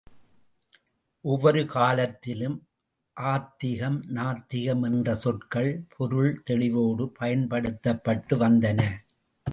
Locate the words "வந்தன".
8.37-8.81